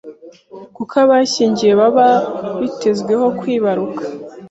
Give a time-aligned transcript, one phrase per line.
[0.75, 2.07] kuko abashyingiwe baba
[2.59, 4.03] bitezweho kwibaruka